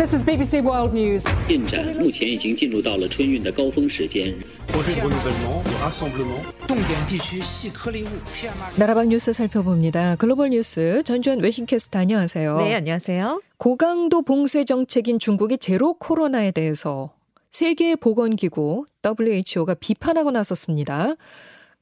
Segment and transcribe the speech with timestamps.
[0.00, 1.24] This is BBC World News.
[1.48, 4.34] 进展目前已经进入到了春运的高峰时间。
[6.66, 8.78] 重点地区细颗粒物 PM2.
[8.78, 10.16] 나라방 뉴스 살펴봅니다.
[10.16, 12.58] 글로벌 뉴스 전주현 외신캐스터 안녕하세요.
[12.58, 13.42] 네, 안녕하세요.
[13.58, 17.10] 고강도 봉쇄 정책인 중국의 제로 코로나에 대해서
[17.50, 21.14] 세계 보건기구 WHO가 비판하고 나섰습니다.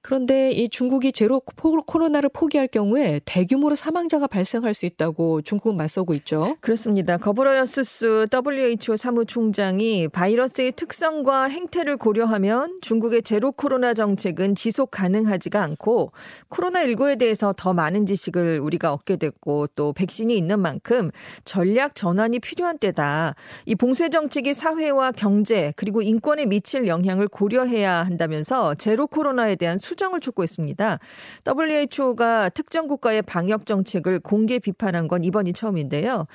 [0.01, 6.55] 그런데 이 중국이 제로 코로나를 포기할 경우에 대규모로 사망자가 발생할 수 있다고 중국은 맞서고 있죠.
[6.61, 7.17] 그렇습니다.
[7.17, 16.13] 거브러여스스 WHO 사무총장이 바이러스의 특성과 행태를 고려하면 중국의 제로 코로나 정책은 지속 가능하지가 않고
[16.49, 21.11] 코로나19에 대해서 더 많은 지식을 우리가 얻게 됐고 또 백신이 있는 만큼
[21.43, 23.35] 전략 전환이 필요한 때다.
[23.65, 29.88] 이 봉쇄 정책이 사회와 경제 그리고 인권에 미칠 영향을 고려해야 한다면서 제로 코로나에 대한 수
[29.95, 30.99] 정을 촉구했습니다.
[31.47, 36.27] WHO가 특정 국가의 방역 정책을 공개 비판한 건 이번이 처음인데요.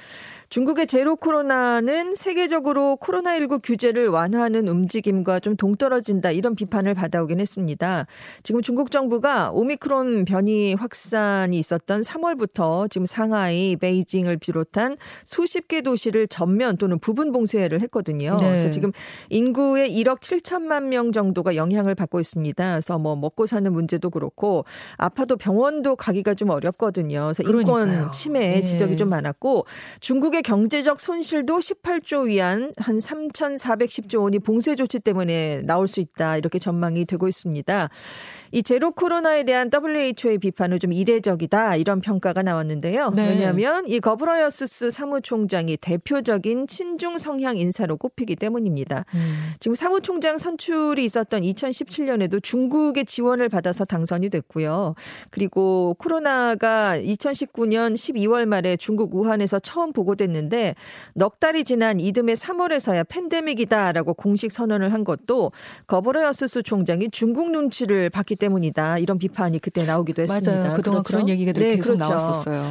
[0.50, 8.06] 중국의 제로 코로나는 세계적으로 코로나19 규제를 완화하는 움직임과 좀 동떨어진다 이런 비판을 받아오긴 했습니다.
[8.44, 16.28] 지금 중국 정부가 오미크론 변이 확산이 있었던 3월부터 지금 상하이, 베이징을 비롯한 수십 개 도시를
[16.28, 18.36] 전면 또는 부분 봉쇄를 했거든요.
[18.38, 18.48] 네.
[18.48, 18.92] 그래서 지금
[19.30, 22.70] 인구의 1억 7천만 명 정도가 영향을 받고 있습니다.
[22.70, 24.64] 그래서 뭐 먹고 사는 문제도 그렇고
[24.96, 27.24] 아파도 병원도 가기가 좀 어렵거든요.
[27.24, 27.84] 그래서 그러니까요.
[27.84, 28.62] 인권 침해 네.
[28.62, 29.66] 지적이 좀 많았고
[30.00, 36.58] 중국의 경제적 손실도 18조 위안 한 3,410조 원이 봉쇄 조치 때문에 나올 수 있다 이렇게
[36.58, 37.88] 전망이 되고 있습니다.
[38.52, 43.10] 이 제로 코로나에 대한 WHO의 비판은 좀 이례적이다 이런 평가가 나왔는데요.
[43.10, 43.30] 네.
[43.30, 49.06] 왜냐하면 이 거브러여스스 사무총장이 대표적인 친중 성향 인사로 꼽히기 때문입니다.
[49.14, 49.54] 음.
[49.58, 54.94] 지금 사무총장 선출이 있었던 2017년에도 중국의 지원 을 받아서 당선이 됐고요.
[55.30, 60.74] 그리고 코로나가 2019년 12월 말에 중국 우한에서 처음 보고됐는데
[61.14, 65.52] 넉 달이 지난 이듬해 3월에서야 팬데믹이다라고 공식 선언을 한 것도
[65.86, 68.98] 거브러여수스 총장이 중국 눈치를 봤기 때문이다.
[68.98, 70.52] 이런 비판이 그때 나오기도 했습니다.
[70.52, 70.74] 맞아요.
[70.74, 71.16] 그동안 그렇죠?
[71.16, 72.08] 그런 얘기가 늘 네, 계속 그렇죠.
[72.08, 72.64] 나왔었어요.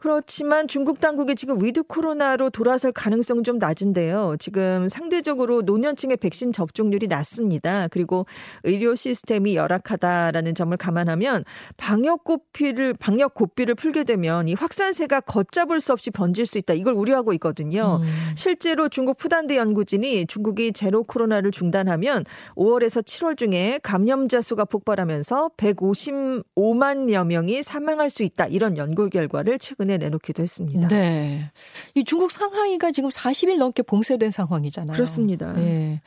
[0.00, 4.36] 그렇지만 중국 당국이 지금 위드 코로나로 돌아설 가능성은 좀 낮은데요.
[4.38, 7.86] 지금 상대적으로 노년층의 백신 접종률이 낮습니다.
[7.88, 8.24] 그리고
[8.64, 11.44] 의료 시스템이 열악하다 라는 점을 감안하면
[11.76, 16.74] 방역 고피를 방역 고삐를 풀게 되면 이 확산세가 걷잡을 수 없이 번질 수 있다.
[16.74, 18.00] 이걸 우려하고 있거든요.
[18.02, 18.06] 음.
[18.36, 22.24] 실제로 중국 푸단대 연구진이 중국이 제로 코로나를 중단하면
[22.56, 28.46] 5월에서 7월 중에 감염자 수가 폭발하면서 155만여 명이 사망할 수 있다.
[28.46, 30.88] 이런 연구 결과를 최근에 내놓기도 했습니다.
[30.88, 31.50] 네.
[31.94, 34.94] 이 중국 상하이가 지금 40일 넘게 봉쇄된 상황이잖아요.
[34.94, 35.54] 그렇습니다.
[35.58, 36.00] 예.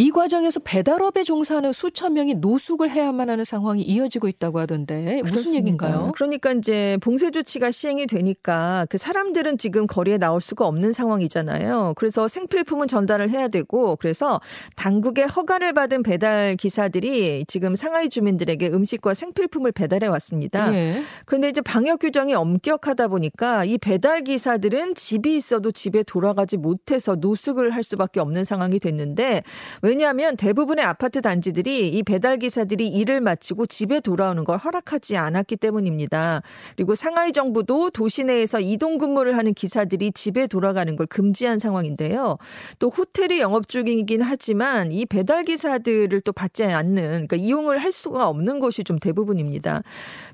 [0.00, 5.56] 이 과정에서 배달업에 종사하는 수천 명이 노숙을 해야만 하는 상황이 이어지고 있다고 하던데 무슨.
[5.56, 6.12] 얘기인가요?
[6.14, 11.94] 그러니까 이제 봉쇄 조치가 시행이 되니까 그 사람들은 지금 거리에 나올 수가 없는 상황이잖아요.
[11.96, 14.40] 그래서 생필품은 전달을 해야 되고 그래서
[14.76, 20.72] 당국의 허가를 받은 배달 기사들이 지금 상하이 주민들에게 음식과 생필품을 배달해 왔습니다.
[20.76, 21.02] 예.
[21.24, 27.70] 그런데 이제 방역 규정이 엄격하다 보니까 이 배달 기사들은 집이 있어도 집에 돌아가지 못해서 노숙을
[27.70, 29.42] 할 수밖에 없는 상황이 됐는데
[29.88, 36.42] 왜냐하면 대부분의 아파트 단지들이 이 배달 기사들이 일을 마치고 집에 돌아오는 걸 허락하지 않았기 때문입니다.
[36.76, 42.36] 그리고 상하이 정부도 도시 내에서 이동 근무를 하는 기사들이 집에 돌아가는 걸 금지한 상황인데요.
[42.78, 48.28] 또 호텔이 영업 중이긴 하지만 이 배달 기사들을 또 받지 않는 그러니까 이용을 할 수가
[48.28, 49.82] 없는 곳이 좀 대부분입니다.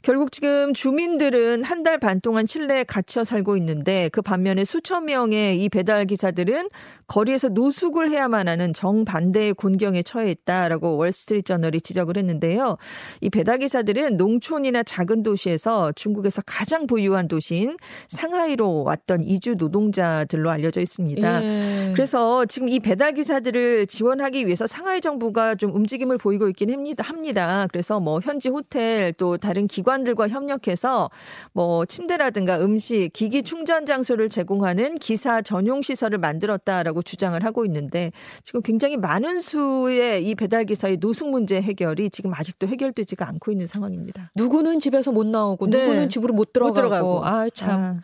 [0.02, 5.62] 결국 지금 주민들은 한 달 반 동안 실내에 갇혀 살고 있는데 그 반면에 수천 명의
[5.62, 6.70] 이 배달 기사들은
[7.06, 12.76] 거리에서 노숙을 해야만 하는 정반대 의 곤경에 처해 있다라고 월스트리트 저널이 지적을 했는데요.
[13.20, 17.76] 이 배달 기사들은 농촌이나 작은 도시에서 중국에서 가장 부유한 도시인
[18.08, 21.42] 상하이로 왔던 이주 노동자들로 알려져 있습니다.
[21.42, 21.92] 예.
[21.94, 27.04] 그래서 지금 이 배달 기사들을 지원하기 위해서 상하이 정부가 좀 움직임을 보이고 있긴 합니다.
[27.04, 27.66] 합니다.
[27.70, 31.10] 그래서 뭐 현지 호텔 또 다른 기관들과 협력해서
[31.52, 38.12] 뭐 침대라든가 음식, 기기 충전 장소를 제공하는 기사 전용 시설을 만들었다라고 주장을 하고 있는데
[38.42, 43.66] 지금 굉장히 많은 수의 이 배달 기사의 노숙 문제 해결이 지금 아직도 해결되지가 않고 있는
[43.66, 44.30] 상황입니다.
[44.34, 45.80] 누구는 집에서 못 나오고 네.
[45.80, 47.24] 누구는 집으로 못 들어가고, 들어가고.
[47.24, 48.00] 아 참 아,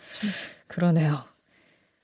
[0.68, 1.29] 그러네요.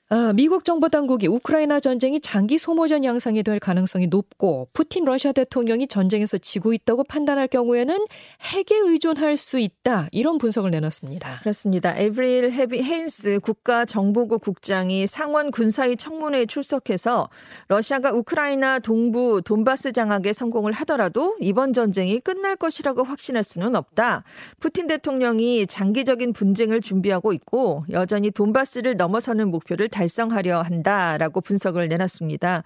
[0.09, 5.89] 아, 미국 정부 당국이 우크라이나 전쟁이 장기 소모전 양상이 될 가능성이 높고 푸틴 러시아 대통령이
[5.89, 8.07] 전쟁에서 지고 있다고 판단할 경우에는
[8.55, 11.41] 핵에 의존할 수 있다 이런 분석을 내놨습니다.
[11.41, 11.93] 그렇습니다.
[11.97, 17.29] 에브릴 헤비 헤인스 국가정보국 국장이 상원 군사위 청문회에 출석해서
[17.67, 24.23] 러시아가 우크라이나 동부 돈바스 장악에 성공을 하더라도 이번 전쟁이 끝날 것이라고 확신할 수는 없다.
[24.61, 32.63] 푸틴 대통령이 장기적인 분쟁을 준비하고 있고 여전히 돈바스를 넘어서는 목표를 달성하려 한다라고 분석을 내놨습니다.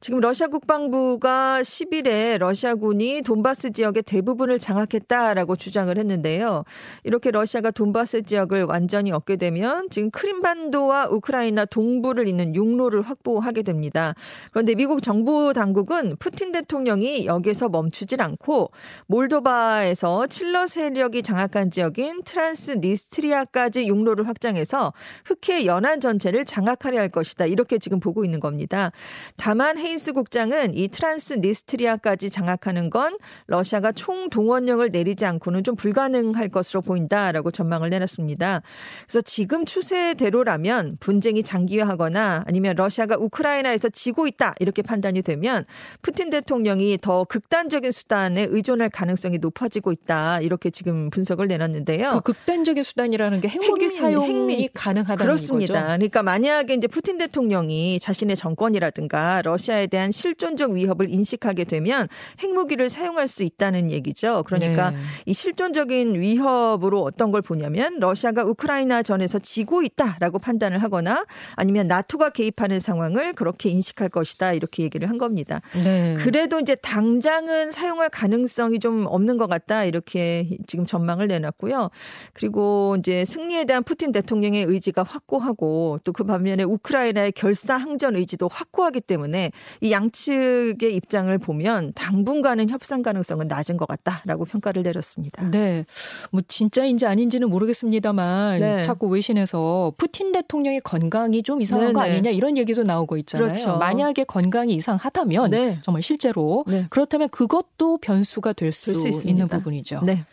[0.00, 6.64] 지금 러시아 국방부가 10일에 러시아군이 돈바스 지역의 대부분을 장악했다라고 주장을 했는데요.
[7.02, 14.14] 이렇게 러시아가 돈바스 지역을 완전히 얻게 되면 지금 크림반도와 우크라이나 동부를 잇는 육로를 확보하게 됩니다.
[14.52, 18.70] 그런데 미국 정부 당국은 푸틴 대통령이 여기서 멈추질 않고
[19.06, 24.92] 몰도바에서 친러 세력이 장악한 지역인 트란스니스트리아까지 육로를 확장해서
[25.24, 27.46] 흑해 연안 전체를 장악 하려 할 것이다.
[27.46, 28.92] 이렇게 지금 보고 있는 겁니다.
[29.36, 33.16] 다만 헤인스 국장은 이 트란스니스트리아까지 장악하는 건
[33.46, 38.62] 러시아가 총동원령을 내리지 않고는 좀 불가능할 것으로 보인다라고 전망을 내놨습니다.
[39.06, 45.64] 그래서 지금 추세대로라면 분쟁이 장기화하거나 아니면 러시아가 우크라이나에서 지고 있다 이렇게 판단이 되면
[46.02, 52.12] 푸틴 대통령이 더 극단적인 수단에 의존할 가능성이 높아지고 있다 이렇게 지금 분석을 내놨는데요.
[52.12, 54.68] 그 극단적인 수단이라는 게 핵무기 사용이.
[54.74, 55.74] 가능하다는 그렇습니다.
[55.74, 55.86] 거죠.
[55.86, 62.08] 그러니까 만약 에 이제 푸틴 대통령이 자신의 정권이라든가 러시아에 대한 실존적 위협을 인식하게 되면
[62.40, 64.42] 핵무기를 사용할 수 있다는 얘기죠.
[64.44, 64.98] 그러니까 네.
[65.26, 71.24] 이 실존적인 위협으로 어떤 걸 보냐면 러시아가 우크라이나 전에서 지고 있다라고 판단을 하거나
[71.54, 75.60] 아니면 나토가 개입하는 상황을 그렇게 인식할 것이다 이렇게 얘기를 한 겁니다.
[75.72, 76.16] 네.
[76.18, 81.90] 그래도 이제 당장은 사용할 가능성이 좀 없는 것 같다 이렇게 지금 전망을 내놨고요.
[82.34, 88.48] 그리고 이제 승리에 대한 푸틴 대통령의 의지가 확고하고 또 그 반면 에 우크라이나의 결사항전 의지도
[88.48, 95.48] 확고하기 때문에 이 양측의 입장을 보면 당분간은 협상 가능성은 낮은 것 같다라고 평가를 내렸습니다.
[95.50, 95.84] 네.
[96.30, 98.82] 뭐 진짜인지 아닌지는 모르겠습니다만 네.
[98.82, 101.92] 자꾸 외신에서 푸틴 대통령의 건강이 좀 이상한 네네.
[101.92, 103.48] 거 아니냐 이런 얘기도 나오고 있잖아요.
[103.48, 103.76] 그렇죠.
[103.76, 105.78] 만약에 건강이 이상하다면 네.
[105.82, 106.86] 정말 실제로 네.
[106.90, 108.92] 그렇다면 그것도 변수가 될 수
[109.28, 110.00] 있는 부분이죠.
[110.04, 110.24] 네.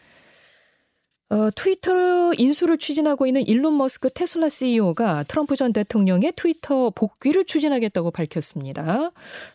[1.30, 8.12] 어, 트위터 인수를 추진하고 있는 일론 머스크 테슬라 CEO가 트럼프 전 대통령의 트위터 복귀를 추진하겠다고
[8.12, 9.10] 밝혔습니다.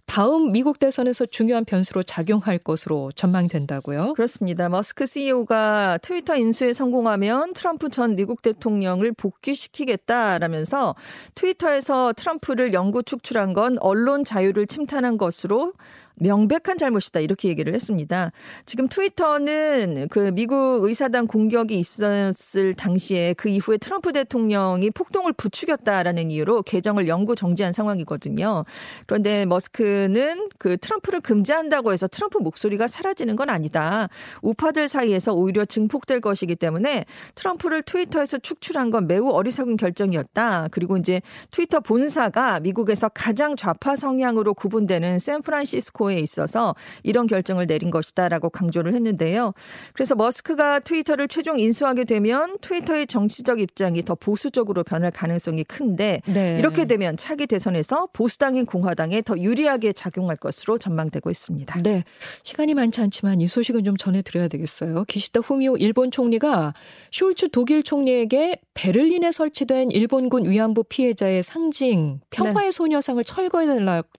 [0.05, 4.15] 다음 미국 대선에서 중요한 변수로 작용할 것으로 전망된다고요?
[4.15, 4.69] 그렇습니다.
[4.69, 10.97] 머스크 CEO가 트위터 인수에 성공하면 트럼프 전 미국 대통령을 복귀시키겠다라면서
[11.37, 15.73] 트위터에서 트럼프를 영구 축출한 건 언론 자유를 침탄한 것으로
[16.21, 18.31] 명백한 잘못이다 이렇게 얘기를 했습니다.
[18.67, 26.31] 지금 트위터는 그 미국 의사당 공격 이 있었을 당시에 그 이후에 트럼프 대통령이 폭동을 부추겼다라는
[26.31, 28.65] 이유로 계정을 영구 정지한 상황이거든요.
[29.07, 34.09] 그런데 머스크는 그 트럼프를 금지한다고 해서 트럼프 목소리가 사라지는 건 아니다.
[34.43, 37.05] 우파들 사이에서 오히려 증폭될 것이기 때문에
[37.35, 40.69] 트럼프를 트위터에서 축출한 건 매우 어리석은 결정이었다.
[40.71, 41.21] 그리고 이제
[41.51, 48.95] 트위터 본사가 미국에서 가장 좌파 성향으로 구분되는 샌프란시스코 에 있어서 이런 결정을 내린 것이다라고 강조를
[48.95, 49.53] 했는데요.
[49.93, 56.59] 그래서 머스크가 트위터를 최종 인수하게 되면 트위터의 정치적 입장이 더 보수적으로 변할 가능성이 큰데 네.
[56.59, 61.83] 이렇게 되면 차기 대선에서 보수당인 공화당에 더 유리하게 작용할 것으로 전망되고 있습니다.
[61.83, 62.05] 네.
[62.43, 65.05] 시간이 많지 않지만 이 소식은 좀 전해드려야 되겠어요.
[65.05, 66.75] 기시다 후미오 일본 총리가
[67.11, 72.71] 숄츠 독일 총리에게 베를린에 설치된 일본군 위안부 피해자의 상징 평화의 네.
[72.71, 73.67] 소녀상을 철거해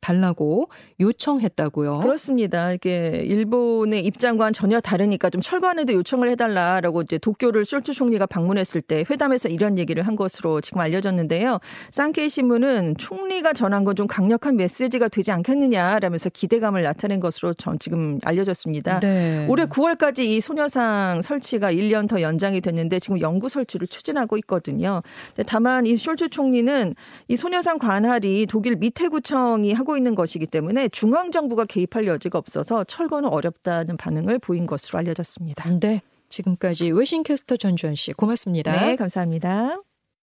[0.02, 0.70] 달라고
[1.00, 2.00] 요청했다고요.
[2.00, 2.72] 그렇습니다.
[2.72, 9.04] 이게 일본의 입장과는 전혀 다르니까 좀 철거하는데 요청을 해달라라고 이제 도쿄를 숄츠 총리가 방문했을 때
[9.10, 11.60] 회담에서 이런 얘기를 한 것으로 지금 알려졌는데요.
[11.92, 18.20] 쌍케이 신문은 총리가 전한 건 좀 강력한 메시지가 되지 않겠느냐라면서 기대감을 나타낸 것으로 전 지금
[18.24, 19.00] 알려졌습니다.
[19.02, 19.46] 네.
[19.50, 25.02] 올해 9월까지 이 소녀상 설치가 1년 더 연장이 됐는데 지금 연구 설치를 추진하고 있 거든요.
[25.48, 26.94] 다만 이 숄츠 총리는
[27.30, 32.84] 이 소녀상 관할이 독일 밑에 구청이 하고 있는 것이기 때문에 중앙 정부가 개입할 여지가 없어서
[32.84, 35.80] 철거는 어렵다는 반응을 보인 것으로 알려졌습니다.
[35.80, 36.02] 네.
[36.30, 38.72] 지금까지 외신캐스터 전주현 씨 고맙습니다.
[38.86, 39.82] 네, 감사합니다.